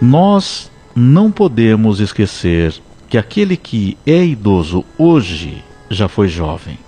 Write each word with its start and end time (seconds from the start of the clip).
Nós 0.00 0.70
não 0.94 1.30
podemos 1.30 1.98
esquecer 1.98 2.72
que 3.08 3.18
aquele 3.18 3.56
que 3.56 3.98
é 4.06 4.24
idoso 4.24 4.84
hoje 4.96 5.64
já 5.90 6.06
foi 6.06 6.28
jovem, 6.28 6.78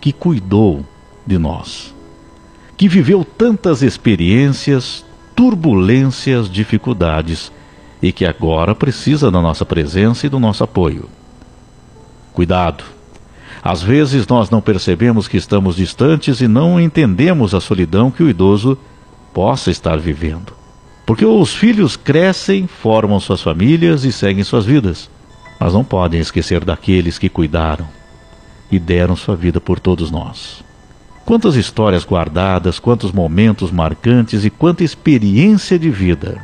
que 0.00 0.12
cuidou 0.12 0.84
de 1.26 1.38
nós, 1.38 1.94
que 2.76 2.88
viveu 2.88 3.24
tantas 3.24 3.80
experiências, 3.80 5.04
turbulências, 5.34 6.50
dificuldades 6.50 7.50
e 8.02 8.12
que 8.12 8.26
agora 8.26 8.74
precisa 8.74 9.30
da 9.30 9.40
nossa 9.40 9.64
presença 9.64 10.26
e 10.26 10.28
do 10.28 10.38
nosso 10.38 10.62
apoio. 10.62 11.08
Cuidado! 12.34 12.84
Às 13.62 13.82
vezes 13.82 14.26
nós 14.26 14.50
não 14.50 14.60
percebemos 14.60 15.26
que 15.26 15.38
estamos 15.38 15.76
distantes 15.76 16.42
e 16.42 16.48
não 16.48 16.78
entendemos 16.78 17.54
a 17.54 17.60
solidão 17.60 18.10
que 18.10 18.22
o 18.22 18.28
idoso 18.28 18.76
possa 19.32 19.70
estar 19.70 19.98
vivendo. 19.98 20.59
Porque 21.10 21.26
os 21.26 21.52
filhos 21.52 21.96
crescem, 21.96 22.68
formam 22.68 23.18
suas 23.18 23.42
famílias 23.42 24.04
e 24.04 24.12
seguem 24.12 24.44
suas 24.44 24.64
vidas, 24.64 25.10
mas 25.58 25.74
não 25.74 25.82
podem 25.82 26.20
esquecer 26.20 26.64
daqueles 26.64 27.18
que 27.18 27.28
cuidaram 27.28 27.84
e 28.70 28.78
deram 28.78 29.16
sua 29.16 29.34
vida 29.34 29.60
por 29.60 29.80
todos 29.80 30.08
nós. 30.08 30.62
Quantas 31.26 31.56
histórias 31.56 32.04
guardadas, 32.04 32.78
quantos 32.78 33.10
momentos 33.10 33.72
marcantes 33.72 34.44
e 34.44 34.50
quanta 34.50 34.84
experiência 34.84 35.76
de 35.76 35.90
vida. 35.90 36.40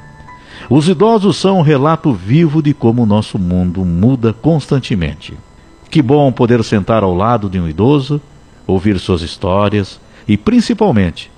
Os 0.68 0.88
idosos 0.88 1.36
são 1.36 1.60
um 1.60 1.62
relato 1.62 2.12
vivo 2.12 2.60
de 2.60 2.74
como 2.74 3.04
o 3.04 3.06
nosso 3.06 3.38
mundo 3.38 3.84
muda 3.84 4.32
constantemente. 4.32 5.34
Que 5.88 6.02
bom 6.02 6.32
poder 6.32 6.64
sentar 6.64 7.04
ao 7.04 7.14
lado 7.14 7.48
de 7.48 7.60
um 7.60 7.68
idoso, 7.68 8.20
ouvir 8.66 8.98
suas 8.98 9.22
histórias 9.22 10.00
e, 10.26 10.36
principalmente, 10.36 11.30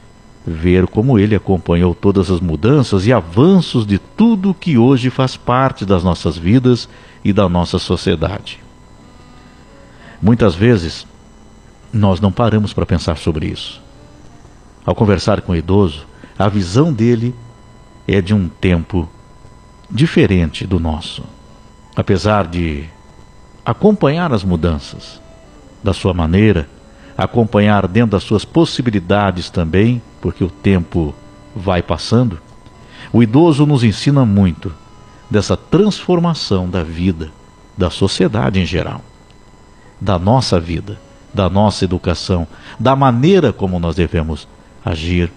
ver 0.46 0.86
como 0.86 1.18
ele 1.18 1.34
acompanhou 1.34 1.94
todas 1.94 2.30
as 2.30 2.40
mudanças 2.40 3.06
e 3.06 3.12
avanços 3.12 3.86
de 3.86 3.98
tudo 3.98 4.54
que 4.54 4.78
hoje 4.78 5.10
faz 5.10 5.36
parte 5.36 5.84
das 5.84 6.02
nossas 6.02 6.36
vidas 6.36 6.88
e 7.24 7.32
da 7.32 7.48
nossa 7.48 7.78
sociedade. 7.78 8.60
Muitas 10.20 10.54
vezes, 10.54 11.06
nós 11.92 12.20
não 12.20 12.32
paramos 12.32 12.72
para 12.72 12.86
pensar 12.86 13.18
sobre 13.18 13.46
isso. 13.46 13.80
Ao 14.84 14.94
conversar 14.94 15.42
com 15.42 15.52
o 15.52 15.56
idoso, 15.56 16.06
a 16.38 16.48
visão 16.48 16.92
dele 16.92 17.34
é 18.06 18.20
de 18.20 18.34
um 18.34 18.48
tempo 18.48 19.08
diferente 19.90 20.66
do 20.66 20.80
nosso. 20.80 21.22
Apesar 21.94 22.46
de 22.46 22.84
acompanhar 23.64 24.32
as 24.32 24.44
mudanças 24.44 25.20
da 25.82 25.92
sua 25.92 26.14
maneira, 26.14 26.68
acompanhar 27.18 27.88
dentro 27.88 28.12
das 28.12 28.22
suas 28.22 28.44
possibilidades 28.44 29.50
também, 29.50 30.00
porque 30.20 30.44
o 30.44 30.48
tempo 30.48 31.12
vai 31.54 31.82
passando, 31.82 32.38
o 33.12 33.20
idoso 33.20 33.66
nos 33.66 33.82
ensina 33.82 34.24
muito 34.24 34.72
dessa 35.28 35.56
transformação 35.56 36.70
da 36.70 36.84
vida, 36.84 37.32
da 37.76 37.90
sociedade 37.90 38.60
em 38.60 38.64
geral, 38.64 39.02
da 40.00 40.16
nossa 40.16 40.60
vida, 40.60 40.96
da 41.34 41.50
nossa 41.50 41.84
educação, 41.84 42.46
da 42.78 42.94
maneira 42.94 43.52
como 43.52 43.80
nós 43.80 43.96
devemos 43.96 44.46
agir 44.84 45.32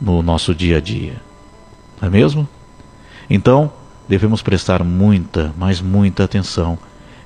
no 0.00 0.22
nosso 0.22 0.54
dia 0.54 0.78
a 0.78 0.80
dia. 0.80 1.20
Não 2.00 2.08
é 2.08 2.10
mesmo? 2.10 2.48
Então, 3.28 3.70
devemos 4.08 4.40
prestar 4.40 4.82
muita, 4.82 5.52
mas 5.58 5.80
muita 5.80 6.24
atenção 6.24 6.78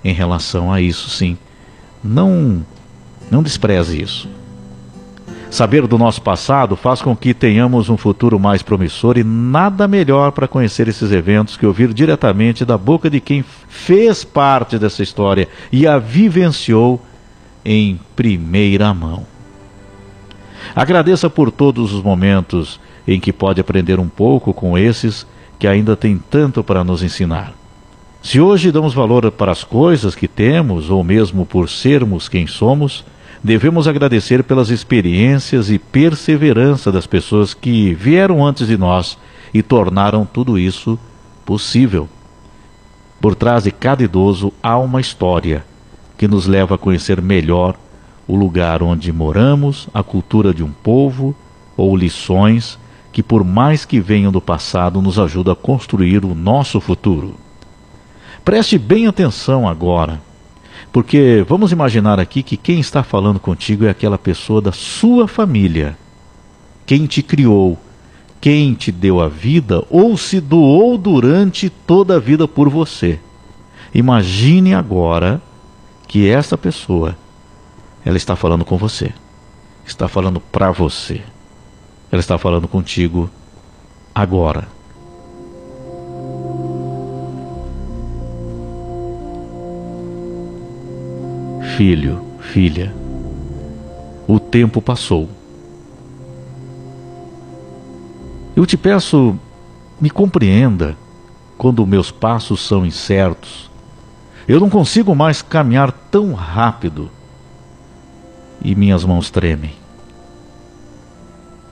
em 0.04 0.12
relação 0.12 0.72
a 0.72 0.80
isso, 0.80 1.08
sim. 1.08 1.38
Não, 2.02 2.64
não 3.30 3.42
despreze 3.42 4.00
isso. 4.00 4.28
Saber 5.50 5.86
do 5.86 5.96
nosso 5.96 6.20
passado 6.20 6.76
faz 6.76 7.00
com 7.00 7.16
que 7.16 7.32
tenhamos 7.32 7.88
um 7.88 7.96
futuro 7.96 8.38
mais 8.38 8.62
promissor 8.62 9.16
e 9.16 9.24
nada 9.24 9.88
melhor 9.88 10.30
para 10.32 10.46
conhecer 10.46 10.88
esses 10.88 11.10
eventos 11.10 11.56
que 11.56 11.64
ouvir 11.64 11.94
diretamente 11.94 12.64
da 12.64 12.76
boca 12.76 13.08
de 13.08 13.18
quem 13.18 13.42
fez 13.68 14.24
parte 14.24 14.78
dessa 14.78 15.02
história 15.02 15.48
e 15.72 15.86
a 15.86 15.98
vivenciou 15.98 17.00
em 17.64 17.98
primeira 18.14 18.92
mão. 18.92 19.26
Agradeça 20.76 21.30
por 21.30 21.50
todos 21.50 21.94
os 21.94 22.02
momentos 22.02 22.78
em 23.06 23.18
que 23.18 23.32
pode 23.32 23.58
aprender 23.58 23.98
um 23.98 24.08
pouco 24.08 24.52
com 24.52 24.76
esses 24.76 25.26
que 25.58 25.66
ainda 25.66 25.96
têm 25.96 26.22
tanto 26.30 26.62
para 26.62 26.84
nos 26.84 27.02
ensinar. 27.02 27.54
Se 28.22 28.38
hoje 28.38 28.70
damos 28.70 28.92
valor 28.92 29.30
para 29.30 29.50
as 29.50 29.64
coisas 29.64 30.14
que 30.14 30.28
temos, 30.28 30.90
ou 30.90 31.02
mesmo 31.02 31.46
por 31.46 31.70
sermos 31.70 32.28
quem 32.28 32.46
somos, 32.46 33.04
devemos 33.42 33.86
agradecer 33.86 34.42
pelas 34.42 34.70
experiências 34.70 35.70
e 35.70 35.78
perseverança 35.78 36.90
das 36.90 37.06
pessoas 37.06 37.54
que 37.54 37.94
vieram 37.94 38.44
antes 38.44 38.66
de 38.66 38.76
nós 38.76 39.18
e 39.52 39.62
tornaram 39.62 40.24
tudo 40.24 40.58
isso 40.58 40.98
possível. 41.44 42.08
Por 43.20 43.34
trás 43.34 43.64
de 43.64 43.70
cada 43.72 44.02
idoso 44.02 44.52
há 44.62 44.78
uma 44.78 45.00
história 45.00 45.64
que 46.16 46.28
nos 46.28 46.46
leva 46.46 46.74
a 46.74 46.78
conhecer 46.78 47.20
melhor 47.20 47.76
o 48.26 48.36
lugar 48.36 48.82
onde 48.82 49.12
moramos, 49.12 49.88
a 49.94 50.02
cultura 50.02 50.52
de 50.52 50.62
um 50.62 50.70
povo 50.70 51.34
ou 51.76 51.96
lições 51.96 52.78
que, 53.10 53.22
por 53.22 53.42
mais 53.42 53.84
que 53.84 53.98
venham 53.98 54.30
do 54.30 54.40
passado, 54.40 55.00
nos 55.00 55.18
ajudam 55.18 55.52
a 55.52 55.56
construir 55.56 56.24
o 56.24 56.34
nosso 56.34 56.80
futuro. 56.80 57.34
Preste 58.44 58.78
bem 58.78 59.06
atenção 59.06 59.68
agora, 59.68 60.20
porque 60.98 61.46
vamos 61.48 61.70
imaginar 61.70 62.18
aqui 62.18 62.42
que 62.42 62.56
quem 62.56 62.80
está 62.80 63.04
falando 63.04 63.38
contigo 63.38 63.84
é 63.84 63.88
aquela 63.88 64.18
pessoa 64.18 64.60
da 64.60 64.72
sua 64.72 65.28
família, 65.28 65.96
quem 66.84 67.06
te 67.06 67.22
criou, 67.22 67.78
quem 68.40 68.74
te 68.74 68.90
deu 68.90 69.20
a 69.20 69.28
vida 69.28 69.84
ou 69.90 70.16
se 70.16 70.40
doou 70.40 70.98
durante 70.98 71.70
toda 71.70 72.16
a 72.16 72.18
vida 72.18 72.48
por 72.48 72.68
você. 72.68 73.20
Imagine 73.94 74.74
agora 74.74 75.40
que 76.08 76.28
essa 76.28 76.58
pessoa 76.58 77.16
ela 78.04 78.16
está 78.16 78.34
falando 78.34 78.64
com 78.64 78.76
você. 78.76 79.12
Está 79.86 80.08
falando 80.08 80.40
para 80.40 80.72
você. 80.72 81.22
Ela 82.10 82.18
está 82.18 82.36
falando 82.36 82.66
contigo 82.66 83.30
agora. 84.12 84.66
Filho, 91.78 92.20
filha, 92.40 92.92
o 94.26 94.40
tempo 94.40 94.82
passou. 94.82 95.28
Eu 98.56 98.66
te 98.66 98.76
peço, 98.76 99.38
me 100.00 100.10
compreenda 100.10 100.96
quando 101.56 101.86
meus 101.86 102.10
passos 102.10 102.66
são 102.66 102.84
incertos. 102.84 103.70
Eu 104.48 104.58
não 104.58 104.68
consigo 104.68 105.14
mais 105.14 105.40
caminhar 105.40 105.92
tão 105.92 106.32
rápido 106.32 107.08
e 108.60 108.74
minhas 108.74 109.04
mãos 109.04 109.30
tremem. 109.30 109.70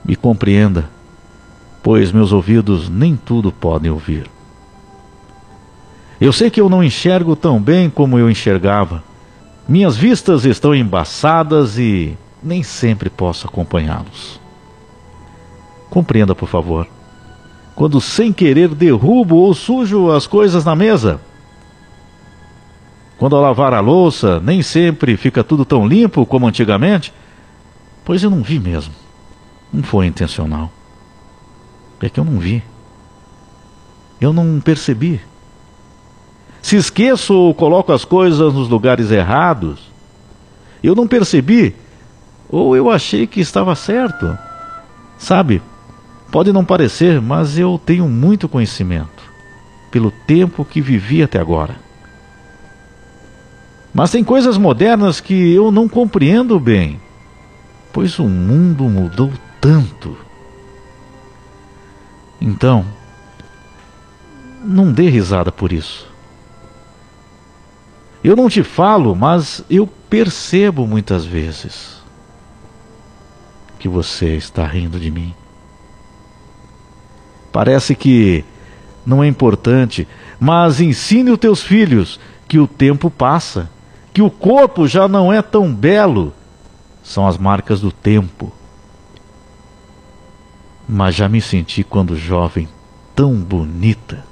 Me 0.05 0.15
compreenda, 0.15 0.89
pois 1.83 2.13
meus 2.13 2.31
ouvidos 2.31 2.87
nem 2.87 3.17
tudo 3.17 3.51
podem 3.51 3.91
ouvir. 3.91 4.31
Eu 6.21 6.31
sei 6.31 6.49
que 6.49 6.61
eu 6.61 6.69
não 6.69 6.81
enxergo 6.81 7.35
tão 7.35 7.61
bem 7.61 7.89
como 7.89 8.17
eu 8.17 8.31
enxergava. 8.31 9.03
Minhas 9.67 9.97
vistas 9.97 10.45
estão 10.45 10.73
embaçadas 10.73 11.77
e 11.77 12.17
nem 12.41 12.63
sempre 12.63 13.09
posso 13.09 13.47
acompanhá-los. 13.47 14.39
Compreenda, 15.89 16.33
por 16.33 16.47
favor. 16.47 16.87
Quando 17.75 17.99
sem 17.99 18.31
querer 18.31 18.69
derrubo 18.73 19.35
ou 19.35 19.53
sujo 19.53 20.09
as 20.11 20.25
coisas 20.25 20.63
na 20.63 20.75
mesa. 20.75 21.19
Quando 23.17 23.35
ao 23.35 23.41
lavar 23.41 23.73
a 23.73 23.79
louça, 23.79 24.39
nem 24.39 24.61
sempre 24.61 25.17
fica 25.17 25.43
tudo 25.43 25.65
tão 25.65 25.85
limpo 25.85 26.25
como 26.25 26.47
antigamente. 26.47 27.13
Pois 28.05 28.23
eu 28.23 28.29
não 28.29 28.41
vi 28.41 28.59
mesmo. 28.59 28.93
Não 29.73 29.83
foi 29.83 30.05
intencional. 30.05 30.71
É 32.01 32.09
que 32.09 32.19
eu 32.19 32.23
não 32.23 32.39
vi. 32.39 32.63
Eu 34.21 34.31
não 34.31 34.61
percebi 34.61 35.19
se 36.61 36.75
esqueço 36.75 37.33
ou 37.33 37.53
coloco 37.53 37.91
as 37.91 38.03
coisas 38.03 38.53
nos 38.53 38.69
lugares 38.69 39.11
errados, 39.11 39.79
eu 40.83 40.95
não 40.95 41.07
percebi, 41.07 41.75
ou 42.49 42.75
eu 42.75 42.89
achei 42.89 43.25
que 43.27 43.39
estava 43.39 43.75
certo. 43.75 44.37
Sabe, 45.17 45.61
pode 46.31 46.51
não 46.51 46.63
parecer, 46.63 47.21
mas 47.21 47.57
eu 47.57 47.79
tenho 47.83 48.07
muito 48.07 48.47
conhecimento, 48.47 49.23
pelo 49.91 50.11
tempo 50.11 50.65
que 50.65 50.81
vivi 50.81 51.23
até 51.23 51.39
agora. 51.39 51.75
Mas 53.93 54.11
tem 54.11 54.23
coisas 54.23 54.57
modernas 54.57 55.19
que 55.19 55.53
eu 55.53 55.71
não 55.71 55.87
compreendo 55.89 56.59
bem, 56.59 56.99
pois 57.91 58.19
o 58.19 58.25
mundo 58.25 58.83
mudou 58.83 59.31
tanto. 59.59 60.15
Então, 62.39 62.85
não 64.63 64.91
dê 64.91 65.09
risada 65.09 65.51
por 65.51 65.71
isso. 65.71 66.06
Eu 68.27 68.35
não 68.35 68.49
te 68.49 68.61
falo, 68.61 69.15
mas 69.15 69.63
eu 69.69 69.87
percebo 69.87 70.85
muitas 70.85 71.23
vezes 71.23 72.01
que 73.79 73.87
você 73.87 74.35
está 74.35 74.67
rindo 74.67 74.99
de 74.99 75.09
mim. 75.09 75.33
Parece 77.53 77.95
que 77.95 78.43
não 79.05 79.23
é 79.23 79.27
importante, 79.27 80.05
mas 80.37 80.81
ensine 80.81 81.31
os 81.31 81.37
teus 81.37 81.63
filhos 81.63 82.19
que 82.49 82.59
o 82.59 82.67
tempo 82.67 83.09
passa, 83.09 83.71
que 84.13 84.21
o 84.21 84.29
corpo 84.29 84.89
já 84.89 85.07
não 85.07 85.31
é 85.31 85.41
tão 85.41 85.73
belo. 85.73 86.33
São 87.01 87.25
as 87.25 87.37
marcas 87.37 87.79
do 87.79 87.93
tempo. 87.93 88.51
Mas 90.85 91.15
já 91.15 91.29
me 91.29 91.39
senti 91.39 91.81
quando 91.81 92.13
jovem 92.13 92.67
tão 93.15 93.35
bonita, 93.35 94.25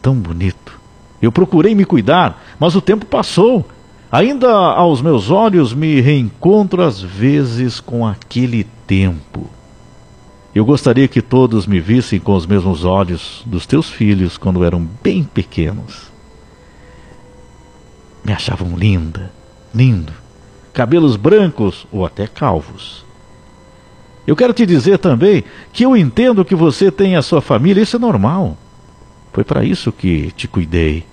tão 0.00 0.14
bonito. 0.14 0.77
Eu 1.20 1.32
procurei 1.32 1.74
me 1.74 1.84
cuidar, 1.84 2.42
mas 2.58 2.76
o 2.76 2.80
tempo 2.80 3.04
passou. 3.06 3.66
Ainda 4.10 4.50
aos 4.50 5.02
meus 5.02 5.30
olhos 5.30 5.74
me 5.74 6.00
reencontro 6.00 6.82
às 6.82 7.00
vezes 7.00 7.80
com 7.80 8.06
aquele 8.06 8.64
tempo. 8.86 9.50
Eu 10.54 10.64
gostaria 10.64 11.06
que 11.06 11.20
todos 11.20 11.66
me 11.66 11.78
vissem 11.78 12.18
com 12.18 12.34
os 12.34 12.46
mesmos 12.46 12.84
olhos 12.84 13.42
dos 13.44 13.66
teus 13.66 13.90
filhos 13.90 14.38
quando 14.38 14.64
eram 14.64 14.88
bem 15.02 15.22
pequenos. 15.22 16.10
Me 18.24 18.32
achavam 18.32 18.76
linda, 18.76 19.30
lindo, 19.74 20.12
cabelos 20.72 21.16
brancos 21.16 21.86
ou 21.92 22.06
até 22.06 22.26
calvos. 22.26 23.04
Eu 24.26 24.36
quero 24.36 24.52
te 24.52 24.66
dizer 24.66 24.98
também 24.98 25.44
que 25.72 25.84
eu 25.84 25.96
entendo 25.96 26.44
que 26.44 26.54
você 26.54 26.90
tem 26.90 27.16
a 27.16 27.22
sua 27.22 27.40
família, 27.40 27.82
isso 27.82 27.96
é 27.96 27.98
normal. 27.98 28.56
Foi 29.32 29.44
para 29.44 29.64
isso 29.64 29.92
que 29.92 30.32
te 30.32 30.48
cuidei. 30.48 31.06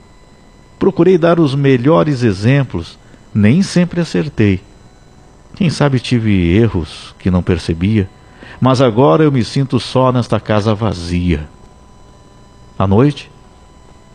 Procurei 0.77 1.17
dar 1.17 1.39
os 1.39 1.55
melhores 1.55 2.23
exemplos, 2.23 2.97
nem 3.33 3.61
sempre 3.61 4.01
acertei. 4.01 4.61
Quem 5.55 5.69
sabe 5.69 5.99
tive 5.99 6.53
erros 6.53 7.15
que 7.17 7.31
não 7.31 7.41
percebia, 7.41 8.09
mas 8.59 8.81
agora 8.81 9.23
eu 9.23 9.31
me 9.31 9.43
sinto 9.43 9.79
só 9.79 10.11
nesta 10.11 10.39
casa 10.39 10.75
vazia. 10.75 11.47
À 12.77 12.85
noite, 12.85 13.31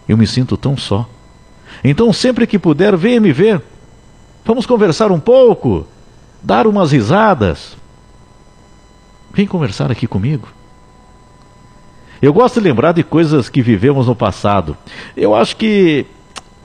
eu 0.08 0.16
me 0.16 0.26
sinto 0.26 0.56
tão 0.56 0.76
só. 0.76 1.08
Então, 1.82 2.12
sempre 2.12 2.46
que 2.46 2.58
puder, 2.58 2.96
venha 2.96 3.20
me 3.20 3.32
ver. 3.32 3.62
Vamos 4.44 4.66
conversar 4.66 5.10
um 5.10 5.20
pouco, 5.20 5.86
dar 6.42 6.66
umas 6.66 6.92
risadas. 6.92 7.76
Vem 9.32 9.46
conversar 9.46 9.90
aqui 9.90 10.06
comigo. 10.06 10.48
Eu 12.20 12.34
gosto 12.34 12.60
de 12.60 12.68
lembrar 12.68 12.92
de 12.92 13.02
coisas 13.02 13.48
que 13.48 13.62
vivemos 13.62 14.06
no 14.06 14.14
passado. 14.14 14.76
Eu 15.16 15.34
acho 15.34 15.56
que 15.56 16.04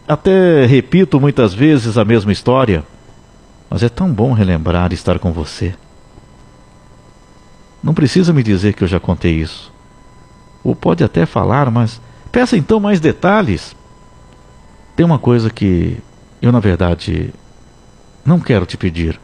até 0.07 0.65
repito 0.65 1.19
muitas 1.19 1.53
vezes 1.53 1.97
a 1.97 2.05
mesma 2.05 2.31
história, 2.31 2.83
mas 3.69 3.83
é 3.83 3.89
tão 3.89 4.11
bom 4.11 4.33
relembrar 4.33 4.93
estar 4.93 5.19
com 5.19 5.31
você. 5.31 5.73
Não 7.83 7.93
precisa 7.93 8.33
me 8.33 8.43
dizer 8.43 8.73
que 8.73 8.83
eu 8.83 8.87
já 8.87 8.99
contei 8.99 9.33
isso. 9.33 9.71
Ou 10.63 10.75
pode 10.75 11.03
até 11.03 11.25
falar, 11.25 11.69
mas 11.69 12.01
peça 12.31 12.57
então 12.57 12.79
mais 12.79 12.99
detalhes. 12.99 13.75
Tem 14.95 15.05
uma 15.05 15.19
coisa 15.19 15.49
que 15.49 15.97
eu, 16.41 16.51
na 16.51 16.59
verdade, 16.59 17.33
não 18.25 18.39
quero 18.39 18.65
te 18.65 18.77
pedir, 18.77 19.19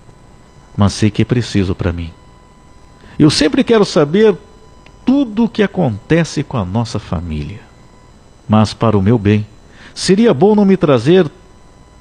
mas 0.76 0.94
sei 0.94 1.10
que 1.10 1.22
é 1.22 1.26
preciso 1.26 1.74
para 1.74 1.92
mim. 1.92 2.12
Eu 3.18 3.30
sempre 3.30 3.64
quero 3.64 3.86
saber 3.86 4.36
tudo 5.06 5.46
o 5.46 5.50
que 5.50 5.64
acontece 5.64 6.44
com 6.44 6.58
a 6.58 6.66
nossa 6.66 7.00
família. 7.00 7.60
Mas 8.48 8.74
para 8.74 8.98
o 8.98 9.02
meu 9.02 9.18
bem, 9.18 9.46
Seria 9.94 10.34
bom 10.34 10.56
não 10.56 10.66
me 10.66 10.78
trazer 10.78 11.30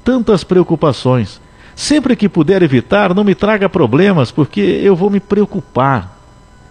tantas 0.04 0.44
preocupações. 0.44 1.40
Sempre 1.74 2.16
que 2.16 2.28
puder 2.28 2.62
evitar, 2.62 3.14
não 3.14 3.24
me 3.24 3.34
traga 3.34 3.68
problemas, 3.68 4.30
porque 4.30 4.60
eu 4.60 4.94
vou 4.94 5.08
me 5.10 5.20
preocupar. 5.20 6.18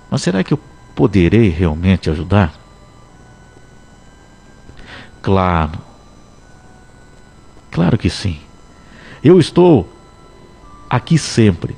Mas 0.10 0.22
será 0.22 0.44
que 0.44 0.54
eu 0.54 0.60
poderei 0.96 1.50
realmente 1.50 2.10
ajudar? 2.10 2.54
Claro. 5.22 5.80
Claro 7.72 7.98
que 7.98 8.10
sim. 8.10 8.40
Eu 9.24 9.40
estou 9.40 9.88
aqui 10.90 11.18
sempre 11.18 11.76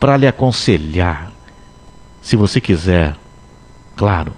para 0.00 0.16
lhe 0.16 0.26
aconselhar, 0.26 1.30
se 2.20 2.34
você 2.34 2.60
quiser. 2.60 3.16
Claro. 3.96 4.32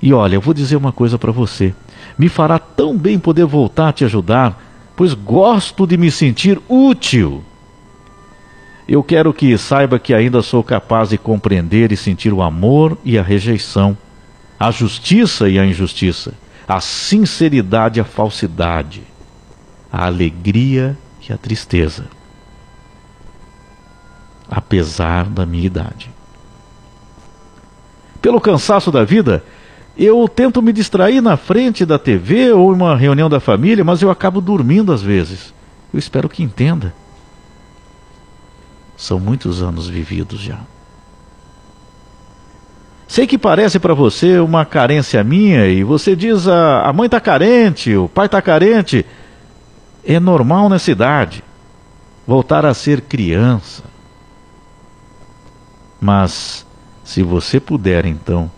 E 0.00 0.12
olha, 0.12 0.36
eu 0.36 0.40
vou 0.40 0.54
dizer 0.54 0.76
uma 0.76 0.92
coisa 0.92 1.18
para 1.18 1.32
você. 1.32 1.74
Me 2.16 2.28
fará 2.28 2.58
tão 2.84 2.94
bem 2.94 3.18
poder 3.18 3.46
voltar 3.46 3.88
a 3.88 3.92
te 3.94 4.04
ajudar, 4.04 4.62
pois 4.94 5.14
gosto 5.14 5.86
de 5.86 5.96
me 5.96 6.10
sentir 6.10 6.60
útil. 6.68 7.42
Eu 8.86 9.02
quero 9.02 9.32
que 9.32 9.56
saiba 9.56 9.98
que 9.98 10.12
ainda 10.12 10.42
sou 10.42 10.62
capaz 10.62 11.08
de 11.08 11.16
compreender 11.16 11.92
e 11.92 11.96
sentir 11.96 12.30
o 12.30 12.42
amor 12.42 12.98
e 13.02 13.18
a 13.18 13.22
rejeição, 13.22 13.96
a 14.60 14.70
justiça 14.70 15.48
e 15.48 15.58
a 15.58 15.64
injustiça, 15.64 16.34
a 16.68 16.78
sinceridade 16.78 17.98
e 17.98 18.02
a 18.02 18.04
falsidade, 18.04 19.02
a 19.90 20.04
alegria 20.04 20.94
e 21.26 21.32
a 21.32 21.38
tristeza, 21.38 22.04
apesar 24.46 25.24
da 25.24 25.46
minha 25.46 25.64
idade. 25.64 26.10
Pelo 28.20 28.42
cansaço 28.42 28.92
da 28.92 29.04
vida, 29.04 29.42
eu 29.96 30.28
tento 30.28 30.60
me 30.60 30.72
distrair 30.72 31.20
na 31.20 31.36
frente 31.36 31.86
da 31.86 31.98
TV 31.98 32.52
ou 32.52 32.72
em 32.72 32.76
uma 32.76 32.96
reunião 32.96 33.30
da 33.30 33.38
família, 33.38 33.84
mas 33.84 34.02
eu 34.02 34.10
acabo 34.10 34.40
dormindo 34.40 34.92
às 34.92 35.02
vezes. 35.02 35.54
Eu 35.92 35.98
espero 35.98 36.28
que 36.28 36.42
entenda. 36.42 36.92
São 38.96 39.20
muitos 39.20 39.62
anos 39.62 39.88
vividos 39.88 40.40
já. 40.40 40.58
Sei 43.06 43.26
que 43.26 43.38
parece 43.38 43.78
para 43.78 43.94
você 43.94 44.40
uma 44.40 44.64
carência 44.64 45.22
minha 45.22 45.68
e 45.68 45.84
você 45.84 46.16
diz 46.16 46.48
a, 46.48 46.82
a 46.82 46.92
mãe 46.92 47.06
está 47.06 47.20
carente, 47.20 47.94
o 47.94 48.08
pai 48.08 48.26
está 48.26 48.42
carente. 48.42 49.06
É 50.04 50.18
normal 50.18 50.68
nessa 50.68 50.90
idade 50.90 51.44
voltar 52.26 52.66
a 52.66 52.74
ser 52.74 53.02
criança. 53.02 53.84
Mas 56.00 56.66
se 57.04 57.22
você 57.22 57.60
puder 57.60 58.04
então 58.04 58.50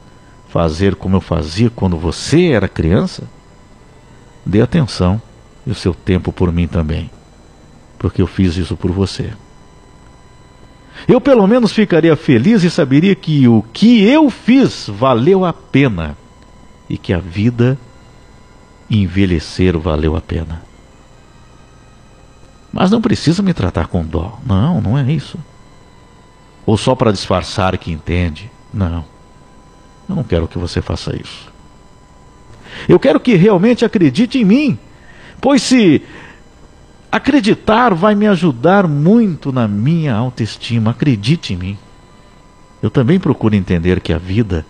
fazer 0.56 0.94
como 0.94 1.16
eu 1.16 1.20
fazia 1.20 1.68
quando 1.68 1.98
você 1.98 2.46
era 2.46 2.66
criança, 2.66 3.24
dê 4.44 4.62
atenção 4.62 5.20
e 5.66 5.70
o 5.70 5.74
seu 5.74 5.92
tempo 5.92 6.32
por 6.32 6.50
mim 6.50 6.66
também, 6.66 7.10
porque 7.98 8.22
eu 8.22 8.26
fiz 8.26 8.56
isso 8.56 8.74
por 8.74 8.90
você. 8.90 9.34
Eu 11.06 11.20
pelo 11.20 11.46
menos 11.46 11.72
ficaria 11.72 12.16
feliz 12.16 12.64
e 12.64 12.70
saberia 12.70 13.14
que 13.14 13.46
o 13.46 13.62
que 13.70 14.02
eu 14.02 14.30
fiz 14.30 14.88
valeu 14.88 15.44
a 15.44 15.52
pena 15.52 16.16
e 16.88 16.96
que 16.96 17.12
a 17.12 17.18
vida 17.18 17.78
envelhecer 18.88 19.78
valeu 19.78 20.16
a 20.16 20.22
pena. 20.22 20.62
Mas 22.72 22.90
não 22.90 23.02
precisa 23.02 23.42
me 23.42 23.52
tratar 23.52 23.88
com 23.88 24.02
dó. 24.02 24.38
Não, 24.42 24.80
não 24.80 24.96
é 24.96 25.12
isso. 25.12 25.38
Ou 26.64 26.78
só 26.78 26.94
para 26.94 27.12
disfarçar 27.12 27.76
que 27.76 27.92
entende. 27.92 28.50
Não. 28.72 29.15
Eu 30.08 30.14
não 30.14 30.24
quero 30.24 30.46
que 30.46 30.58
você 30.58 30.80
faça 30.80 31.14
isso. 31.16 31.52
Eu 32.88 32.98
quero 32.98 33.18
que 33.18 33.34
realmente 33.34 33.84
acredite 33.84 34.38
em 34.38 34.44
mim, 34.44 34.78
pois 35.40 35.62
se 35.62 36.02
acreditar 37.10 37.94
vai 37.94 38.14
me 38.14 38.26
ajudar 38.26 38.86
muito 38.86 39.52
na 39.52 39.66
minha 39.66 40.14
autoestima. 40.14 40.90
Acredite 40.90 41.54
em 41.54 41.56
mim. 41.56 41.78
Eu 42.82 42.90
também 42.90 43.18
procuro 43.18 43.54
entender 43.54 44.00
que 44.00 44.12
a 44.12 44.18
vida 44.18 44.64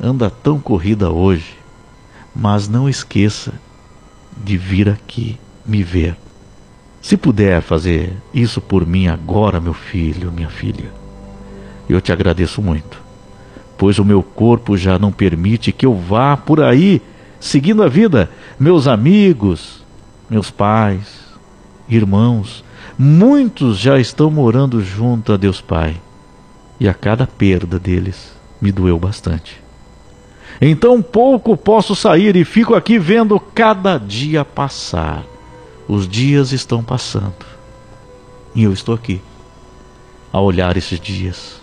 anda 0.00 0.30
tão 0.30 0.60
corrida 0.60 1.10
hoje, 1.10 1.56
mas 2.34 2.68
não 2.68 2.88
esqueça 2.88 3.54
de 4.36 4.56
vir 4.56 4.88
aqui 4.88 5.38
me 5.64 5.82
ver. 5.82 6.16
Se 7.00 7.16
puder 7.16 7.62
fazer 7.62 8.12
isso 8.34 8.60
por 8.60 8.86
mim 8.86 9.08
agora, 9.08 9.60
meu 9.60 9.74
filho, 9.74 10.30
minha 10.30 10.50
filha, 10.50 10.92
eu 11.88 12.00
te 12.00 12.12
agradeço 12.12 12.60
muito 12.60 13.05
pois 13.76 13.98
o 13.98 14.04
meu 14.04 14.22
corpo 14.22 14.76
já 14.76 14.98
não 14.98 15.12
permite 15.12 15.72
que 15.72 15.86
eu 15.86 15.94
vá 15.94 16.36
por 16.36 16.62
aí 16.62 17.02
seguindo 17.38 17.82
a 17.82 17.88
vida. 17.88 18.30
Meus 18.58 18.86
amigos, 18.86 19.84
meus 20.28 20.50
pais, 20.50 21.24
irmãos, 21.88 22.64
muitos 22.98 23.78
já 23.78 23.98
estão 23.98 24.30
morando 24.30 24.82
junto 24.82 25.32
a 25.32 25.36
Deus 25.36 25.60
Pai, 25.60 25.96
e 26.80 26.88
a 26.88 26.94
cada 26.94 27.26
perda 27.26 27.78
deles 27.78 28.32
me 28.60 28.72
doeu 28.72 28.98
bastante. 28.98 29.60
Então 30.60 31.02
pouco 31.02 31.56
posso 31.56 31.94
sair 31.94 32.34
e 32.34 32.44
fico 32.44 32.74
aqui 32.74 32.98
vendo 32.98 33.38
cada 33.38 33.98
dia 33.98 34.44
passar. 34.44 35.22
Os 35.86 36.08
dias 36.08 36.50
estão 36.50 36.82
passando. 36.82 37.46
E 38.54 38.64
eu 38.64 38.72
estou 38.72 38.94
aqui 38.94 39.20
a 40.32 40.40
olhar 40.40 40.76
esses 40.76 40.98
dias 40.98 41.60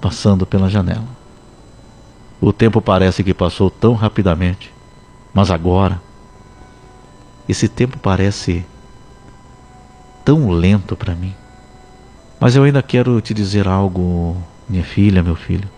passando 0.00 0.46
pela 0.46 0.68
janela. 0.68 1.06
O 2.40 2.52
tempo 2.52 2.80
parece 2.80 3.24
que 3.24 3.34
passou 3.34 3.70
tão 3.70 3.94
rapidamente, 3.94 4.72
mas 5.34 5.50
agora, 5.50 6.00
esse 7.48 7.68
tempo 7.68 7.98
parece 7.98 8.64
tão 10.24 10.50
lento 10.50 10.96
para 10.96 11.14
mim. 11.14 11.34
Mas 12.38 12.54
eu 12.54 12.62
ainda 12.62 12.82
quero 12.82 13.20
te 13.20 13.34
dizer 13.34 13.66
algo, 13.66 14.36
minha 14.68 14.84
filha, 14.84 15.22
meu 15.22 15.34
filho. 15.34 15.68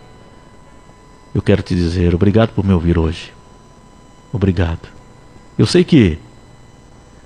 Eu 1.33 1.41
quero 1.41 1.63
te 1.63 1.73
dizer 1.73 2.13
obrigado 2.13 2.49
por 2.49 2.63
me 2.63 2.73
ouvir 2.73 2.97
hoje. 2.97 3.33
Obrigado. 4.31 4.87
Eu 5.57 5.65
sei 5.65 5.83
que 5.83 6.19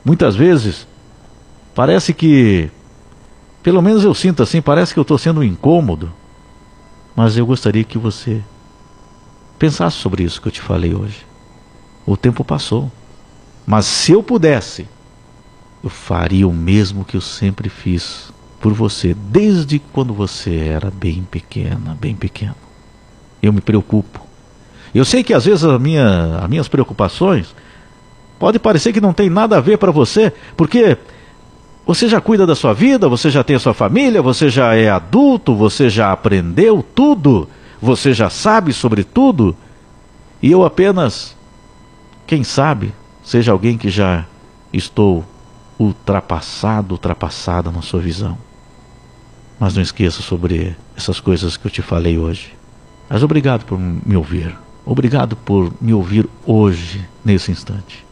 muitas 0.03 0.35
vezes 0.35 0.87
parece 1.73 2.13
que, 2.13 2.69
pelo 3.61 3.81
menos 3.81 4.03
eu 4.03 4.13
sinto 4.13 4.41
assim, 4.43 4.61
parece 4.61 4.93
que 4.93 4.99
eu 4.99 5.03
estou 5.03 5.17
sendo 5.17 5.41
um 5.41 5.43
incômodo, 5.43 6.11
mas 7.15 7.37
eu 7.37 7.45
gostaria 7.45 7.83
que 7.83 7.97
você 7.97 8.41
pensasse 9.57 9.97
sobre 9.97 10.23
isso 10.23 10.41
que 10.41 10.47
eu 10.47 10.51
te 10.51 10.61
falei 10.61 10.93
hoje. 10.93 11.25
O 12.05 12.17
tempo 12.17 12.43
passou, 12.43 12.91
mas 13.65 13.85
se 13.85 14.11
eu 14.11 14.21
pudesse, 14.21 14.87
eu 15.83 15.89
faria 15.89 16.47
o 16.47 16.53
mesmo 16.53 17.05
que 17.05 17.15
eu 17.17 17.21
sempre 17.21 17.69
fiz 17.69 18.31
por 18.59 18.73
você, 18.73 19.13
desde 19.13 19.79
quando 19.79 20.13
você 20.13 20.55
era 20.57 20.91
bem 20.91 21.23
pequena, 21.29 21.97
bem 21.99 22.15
pequeno. 22.15 22.55
Eu 23.41 23.53
me 23.53 23.61
preocupo. 23.61 24.25
Eu 24.93 25.05
sei 25.05 25.23
que 25.23 25.33
às 25.33 25.45
vezes 25.45 25.63
a 25.63 25.77
minha, 25.77 26.39
as 26.39 26.49
minhas 26.49 26.67
preocupações 26.67 27.55
pode 28.39 28.59
parecer 28.59 28.93
que 28.93 29.01
não 29.01 29.13
tem 29.13 29.29
nada 29.29 29.57
a 29.57 29.61
ver 29.61 29.77
para 29.77 29.91
você, 29.91 30.33
porque 30.57 30.97
você 31.85 32.07
já 32.07 32.19
cuida 32.19 32.47
da 32.47 32.55
sua 32.55 32.73
vida, 32.73 33.07
você 33.07 33.29
já 33.29 33.43
tem 33.43 33.55
a 33.55 33.59
sua 33.59 33.73
família, 33.73 34.21
você 34.21 34.49
já 34.49 34.73
é 34.75 34.89
adulto, 34.89 35.55
você 35.55 35.89
já 35.89 36.11
aprendeu 36.11 36.83
tudo, 36.83 37.47
você 37.79 38.13
já 38.13 38.29
sabe 38.29 38.73
sobre 38.73 39.03
tudo, 39.03 39.55
e 40.41 40.51
eu 40.51 40.65
apenas, 40.65 41.35
quem 42.25 42.43
sabe, 42.43 42.93
seja 43.23 43.51
alguém 43.51 43.77
que 43.77 43.89
já 43.89 44.25
estou 44.73 45.23
ultrapassado, 45.77 46.93
ultrapassada 46.93 47.69
na 47.69 47.81
sua 47.81 47.99
visão. 47.99 48.37
Mas 49.59 49.75
não 49.75 49.81
esqueça 49.81 50.21
sobre 50.21 50.75
essas 50.97 51.19
coisas 51.19 51.55
que 51.55 51.67
eu 51.67 51.71
te 51.71 51.81
falei 51.81 52.17
hoje. 52.17 52.53
Mas 53.09 53.23
obrigado 53.23 53.63
por 53.63 53.79
me 53.79 54.15
ouvir. 54.15 54.57
Obrigado 54.85 55.35
por 55.35 55.71
me 55.79 55.93
ouvir 55.93 56.27
hoje, 56.45 57.07
nesse 57.23 57.51
instante. 57.51 58.05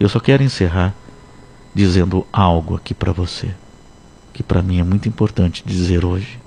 Eu 0.00 0.08
só 0.08 0.18
quero 0.18 0.42
encerrar 0.42 0.94
dizendo 1.74 2.26
algo 2.32 2.76
aqui 2.76 2.94
para 2.94 3.12
você, 3.12 3.54
que 4.32 4.42
para 4.42 4.62
mim 4.62 4.78
é 4.78 4.84
muito 4.84 5.08
importante 5.08 5.64
dizer 5.66 6.04
hoje. 6.04 6.38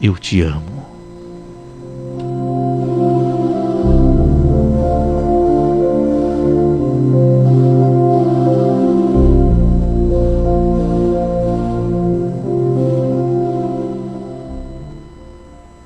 Eu 0.00 0.16
te 0.16 0.40
amo. 0.40 0.97